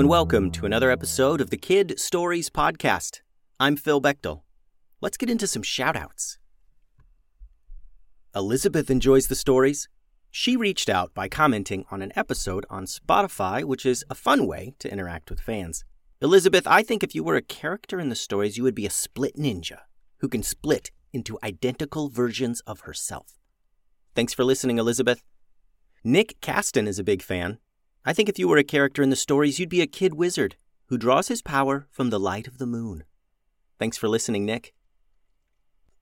[0.00, 3.20] and welcome to another episode of the Kid Stories Podcast.
[3.60, 4.40] I'm Phil Bechtel.
[5.02, 6.38] Let's get into some shoutouts.
[8.34, 9.90] Elizabeth enjoys the stories.
[10.30, 14.72] She reached out by commenting on an episode on Spotify, which is a fun way
[14.78, 15.84] to interact with fans.
[16.22, 18.90] Elizabeth, I think if you were a character in the stories, you would be a
[18.90, 19.80] split ninja
[20.20, 23.38] who can split into identical versions of herself.
[24.14, 25.22] Thanks for listening, Elizabeth.
[26.02, 27.58] Nick Caston is a big fan.
[28.04, 30.56] I think if you were a character in the stories, you'd be a kid wizard
[30.86, 33.04] who draws his power from the light of the moon.
[33.78, 34.72] Thanks for listening, Nick.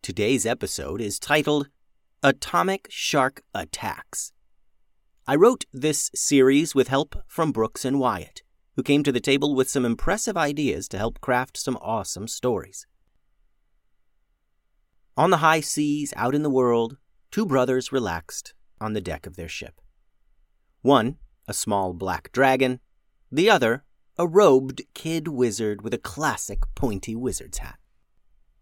[0.00, 1.68] Today's episode is titled
[2.22, 4.32] Atomic Shark Attacks.
[5.26, 8.42] I wrote this series with help from Brooks and Wyatt,
[8.74, 12.86] who came to the table with some impressive ideas to help craft some awesome stories.
[15.14, 16.96] On the high seas, out in the world,
[17.30, 19.78] two brothers relaxed on the deck of their ship.
[20.80, 22.80] One, a small black dragon,
[23.30, 23.84] the other,
[24.18, 27.78] a robed kid wizard with a classic pointy wizard's hat.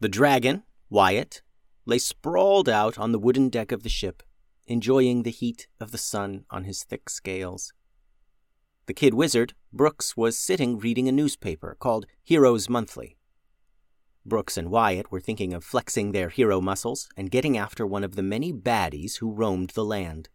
[0.00, 1.42] The dragon, Wyatt,
[1.86, 4.22] lay sprawled out on the wooden deck of the ship,
[4.66, 7.72] enjoying the heat of the sun on his thick scales.
[8.86, 13.16] The kid wizard, Brooks, was sitting reading a newspaper called Heroes Monthly.
[14.24, 18.16] Brooks and Wyatt were thinking of flexing their hero muscles and getting after one of
[18.16, 20.28] the many baddies who roamed the land.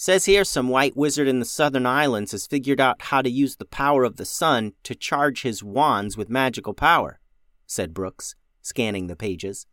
[0.00, 3.56] Says here some white wizard in the southern islands has figured out how to use
[3.56, 7.20] the power of the sun to charge his wands with magical power,
[7.66, 9.66] said Brooks, scanning the pages.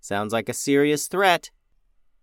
[0.00, 1.52] Sounds like a serious threat.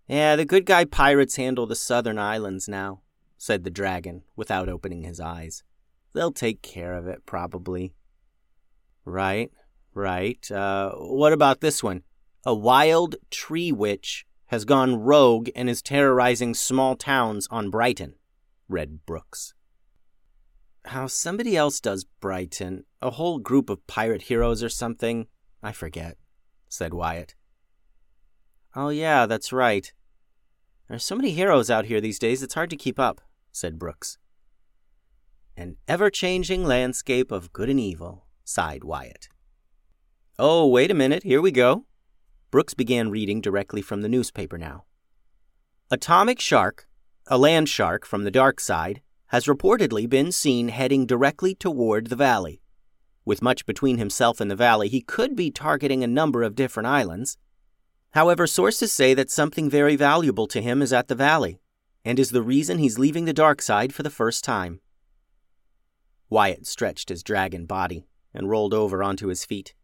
[0.10, 3.00] Yeah, the good guy pirates handle the southern islands now,
[3.38, 5.64] said the dragon, without opening his eyes.
[6.12, 7.94] They'll take care of it, probably.
[9.06, 9.52] Right,
[9.94, 10.52] right.
[10.52, 12.04] Uh, what about this one?
[12.46, 18.16] A wild tree witch has gone rogue and is terrorizing small towns on Brighton,
[18.68, 19.54] read Brooks.
[20.86, 25.28] How somebody else does Brighton, a whole group of pirate heroes or something,
[25.62, 26.18] I forget,
[26.70, 27.36] said Wyatt.
[28.76, 29.92] Oh, yeah, that's right.
[30.88, 33.20] There's so many heroes out here these days, it's hard to keep up,
[33.52, 34.18] said Brooks.
[35.58, 39.28] An ever changing landscape of good and evil, sighed Wyatt.
[40.40, 41.86] Oh, wait a minute, here we go.
[42.58, 44.86] Brooks began reading directly from the newspaper now.
[45.92, 46.88] Atomic Shark,
[47.28, 52.16] a land shark from the dark side, has reportedly been seen heading directly toward the
[52.16, 52.60] valley.
[53.24, 56.88] With much between himself and the valley, he could be targeting a number of different
[56.88, 57.38] islands.
[58.14, 61.60] However, sources say that something very valuable to him is at the valley,
[62.04, 64.82] and is the reason he's leaving the dark side for the first time.
[66.28, 69.76] Wyatt stretched his dragon body and rolled over onto his feet.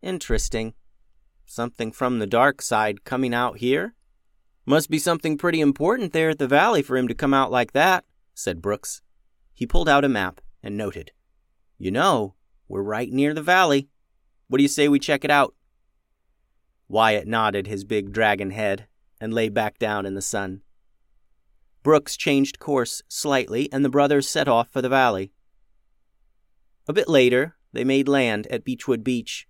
[0.00, 0.72] Interesting.
[1.46, 3.94] Something from the dark side coming out here?
[4.66, 7.72] Must be something pretty important there at the valley for him to come out like
[7.72, 9.02] that, said Brooks.
[9.52, 11.12] He pulled out a map and noted.
[11.78, 12.34] You know,
[12.66, 13.88] we're right near the valley.
[14.48, 15.54] What do you say we check it out?
[16.88, 18.86] Wyatt nodded his big dragon head
[19.20, 20.62] and lay back down in the sun.
[21.82, 25.32] Brooks changed course slightly, and the brothers set off for the valley.
[26.88, 29.46] A bit later, they made land at Beechwood Beach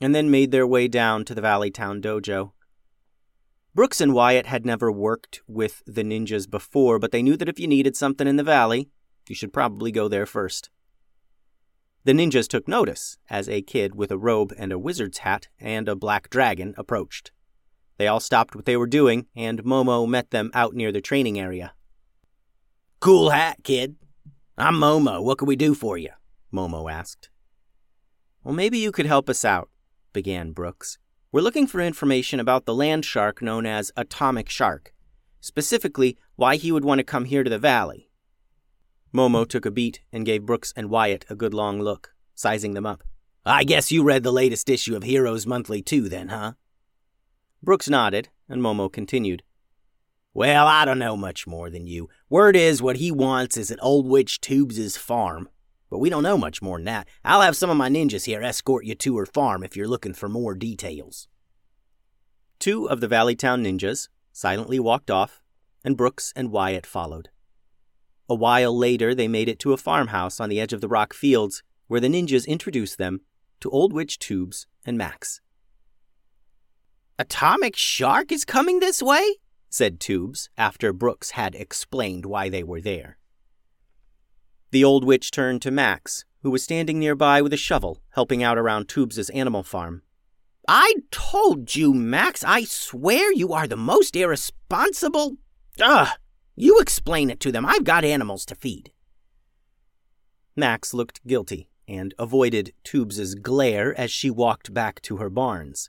[0.00, 2.52] and then made their way down to the Valley Town Dojo.
[3.74, 7.60] Brooks and Wyatt had never worked with the ninjas before, but they knew that if
[7.60, 8.88] you needed something in the valley,
[9.28, 10.70] you should probably go there first.
[12.04, 15.88] The ninjas took notice as a kid with a robe and a wizard's hat and
[15.88, 17.32] a black dragon approached.
[17.98, 21.38] They all stopped what they were doing, and Momo met them out near the training
[21.38, 21.74] area.
[23.00, 23.96] Cool hat, kid.
[24.56, 25.22] I'm Momo.
[25.22, 26.10] What can we do for you?
[26.52, 27.28] Momo asked.
[28.44, 29.68] Well, maybe you could help us out
[30.16, 30.96] began Brooks.
[31.30, 34.94] We're looking for information about the land shark known as Atomic Shark,
[35.42, 38.08] specifically why he would want to come here to the valley.
[39.14, 42.86] Momo took a beat and gave Brooks and Wyatt a good long look, sizing them
[42.86, 43.04] up.
[43.44, 46.52] I guess you read the latest issue of Heroes Monthly too, then, huh?
[47.62, 49.42] Brooks nodded, and Momo continued.
[50.32, 52.08] Well, I don't know much more than you.
[52.30, 55.50] Word is what he wants is at Old Witch Tubes' farm.
[55.90, 57.08] But we don't know much more than that.
[57.24, 60.14] I'll have some of my ninjas here escort you to her farm if you're looking
[60.14, 61.28] for more details.
[62.58, 65.42] Two of the Valleytown ninjas silently walked off,
[65.84, 67.28] and Brooks and Wyatt followed.
[68.28, 71.14] A while later, they made it to a farmhouse on the edge of the rock
[71.14, 73.20] fields, where the ninjas introduced them
[73.60, 75.40] to Old Witch Tubes and Max.
[77.18, 79.36] Atomic Shark is coming this way?
[79.70, 83.18] said Tubes, after Brooks had explained why they were there.
[84.76, 88.58] The old witch turned to Max, who was standing nearby with a shovel, helping out
[88.58, 90.02] around Tubes' animal farm.
[90.68, 95.38] I told you, Max, I swear you are the most irresponsible.
[95.80, 96.08] Ugh!
[96.56, 97.64] You explain it to them.
[97.64, 98.92] I've got animals to feed.
[100.54, 105.88] Max looked guilty and avoided Tubes's glare as she walked back to her barns.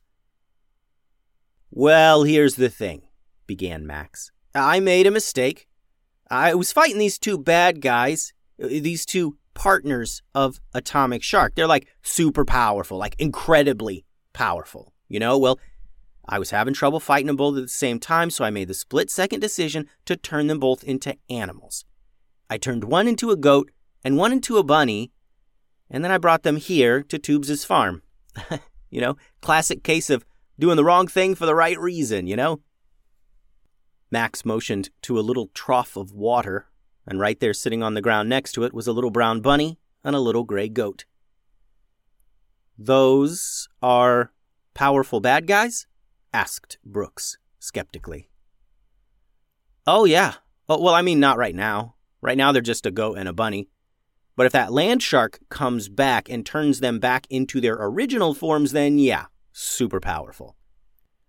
[1.69, 3.01] Well, here's the thing,
[3.47, 4.31] began Max.
[4.55, 5.67] I made a mistake.
[6.31, 8.31] I was fighting these two bad guys,
[8.61, 11.55] Uh, these two partners of Atomic Shark.
[11.55, 14.93] They're like super powerful, like incredibly powerful.
[15.09, 15.59] You know, well,
[16.29, 18.73] I was having trouble fighting them both at the same time, so I made the
[18.73, 21.85] split second decision to turn them both into animals.
[22.49, 23.71] I turned one into a goat
[24.03, 25.11] and one into a bunny,
[25.89, 28.03] and then I brought them here to Tubes' farm.
[28.89, 30.25] you know, classic case of
[30.59, 32.61] doing the wrong thing for the right reason, you know?
[34.11, 36.67] Max motioned to a little trough of water,
[37.07, 39.79] and right there sitting on the ground next to it was a little brown bunny
[40.03, 41.05] and a little gray goat.
[42.77, 44.31] Those are
[44.73, 45.87] powerful bad guys?
[46.33, 48.29] asked Brooks skeptically.
[49.87, 50.35] Oh, yeah.
[50.69, 51.95] Oh, well, I mean, not right now.
[52.21, 53.69] Right now, they're just a goat and a bunny.
[54.35, 58.71] But if that land shark comes back and turns them back into their original forms,
[58.71, 60.55] then yeah, super powerful.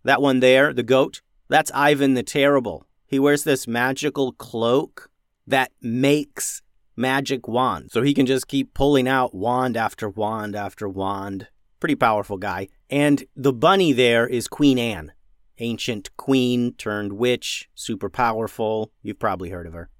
[0.04, 2.86] That one there, the goat, that's Ivan the Terrible.
[3.06, 5.07] He wears this magical cloak
[5.48, 6.62] that makes
[6.96, 7.92] magic wands.
[7.92, 11.48] So he can just keep pulling out wand after wand after wand.
[11.80, 12.68] Pretty powerful guy.
[12.90, 15.12] And the bunny there is Queen Anne,
[15.58, 18.92] ancient queen turned witch, super powerful.
[19.02, 19.90] You've probably heard of her.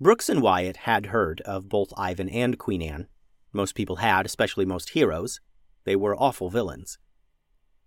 [0.00, 3.08] Brooks and Wyatt had heard of both Ivan and Queen Anne.
[3.52, 5.40] Most people had, especially most heroes.
[5.84, 6.98] They were awful villains.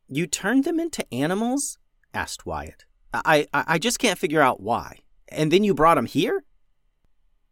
[0.07, 1.77] You turned them into animals?
[2.13, 2.85] asked Wyatt.
[3.13, 4.99] I, I, I just can't figure out why.
[5.31, 6.43] And then you brought them here?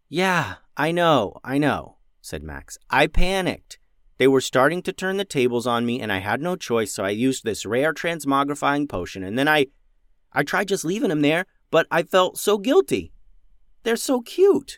[0.10, 2.78] Yeah, I know, I know, said Max.
[2.90, 3.78] I panicked.
[4.18, 7.04] They were starting to turn the tables on me, and I had no choice, so
[7.04, 9.68] I used this rare transmogrifying potion, and then I.
[10.34, 13.12] I tried just leaving them there, but I felt so guilty.
[13.84, 14.78] They're so cute.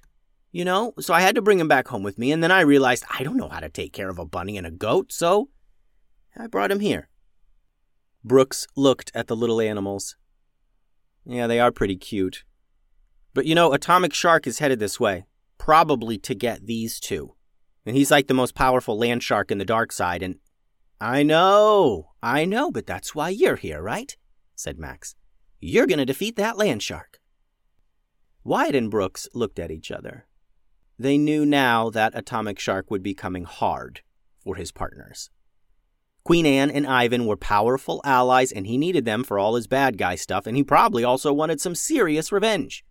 [0.51, 0.93] You know?
[0.99, 3.23] So I had to bring him back home with me, and then I realized I
[3.23, 5.49] don't know how to take care of a bunny and a goat, so
[6.37, 7.09] I brought him here.
[8.23, 10.15] Brooks looked at the little animals.
[11.25, 12.43] Yeah, they are pretty cute.
[13.33, 15.25] But you know, Atomic Shark is headed this way,
[15.57, 17.35] probably to get these two.
[17.85, 20.35] And he's like the most powerful land shark in the dark side, and
[21.01, 24.15] I know, I know, but that's why you're here, right?
[24.55, 25.15] said Max.
[25.61, 27.19] You're going to defeat that land shark.
[28.43, 30.25] Wyatt and Brooks looked at each other.
[30.97, 34.01] They knew now that Atomic Shark would be coming hard
[34.43, 35.29] for his partners.
[36.25, 39.97] Queen Anne and Ivan were powerful allies, and he needed them for all his bad
[39.97, 42.83] guy stuff, and he probably also wanted some serious revenge.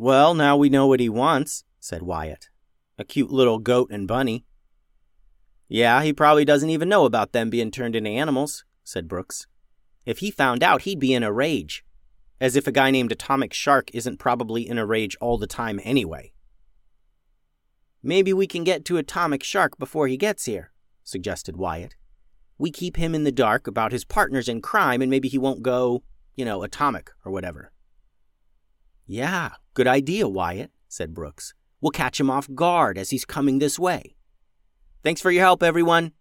[0.00, 2.48] Well, now we know what he wants, said Wyatt.
[2.96, 4.46] A cute little goat and bunny.
[5.68, 9.46] Yeah, he probably doesn't even know about them being turned into animals, said Brooks.
[10.06, 11.84] If he found out, he'd be in a rage.
[12.40, 15.78] As if a guy named Atomic Shark isn't probably in a rage all the time
[15.84, 16.32] anyway.
[18.02, 20.72] Maybe we can get to Atomic Shark before he gets here,
[21.04, 21.94] suggested Wyatt.
[22.56, 25.62] We keep him in the dark about his partners in crime, and maybe he won't
[25.62, 26.04] go,
[26.36, 27.72] you know, atomic or whatever.
[29.12, 31.52] Yeah, good idea, Wyatt, said Brooks.
[31.80, 34.14] We'll catch him off guard as he's coming this way.
[35.02, 36.12] Thanks for your help, everyone.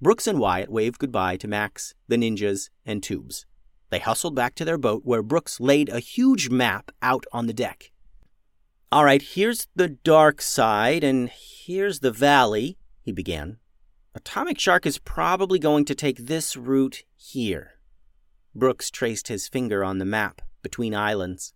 [0.00, 3.46] Brooks and Wyatt waved goodbye to Max, the ninjas, and Tubes.
[3.90, 7.52] They hustled back to their boat where Brooks laid a huge map out on the
[7.52, 7.92] deck.
[8.90, 13.58] All right, here's the dark side, and here's the valley, he began.
[14.16, 17.74] Atomic Shark is probably going to take this route here.
[18.52, 21.52] Brooks traced his finger on the map between islands.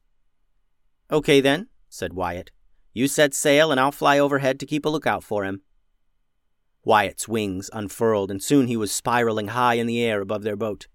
[1.10, 2.50] Okay, then, said Wyatt.
[2.92, 5.62] You set sail, and I'll fly overhead to keep a lookout for him.
[6.84, 10.86] Wyatt's wings unfurled, and soon he was spiraling high in the air above their boat.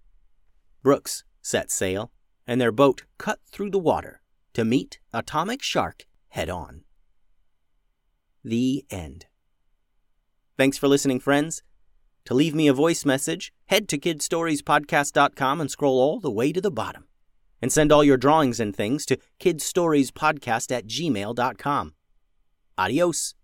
[0.83, 2.11] Brooks set sail,
[2.47, 4.21] and their boat cut through the water
[4.53, 6.81] to meet Atomic Shark head on.
[8.43, 9.27] The end.
[10.57, 11.63] Thanks for listening, friends.
[12.25, 16.61] To leave me a voice message, head to kidstoriespodcast.com and scroll all the way to
[16.61, 17.05] the bottom.
[17.61, 21.93] And send all your drawings and things to kidstoriespodcast at gmail.com.
[22.77, 23.35] Adios.